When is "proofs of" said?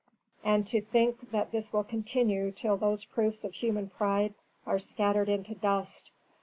3.05-3.53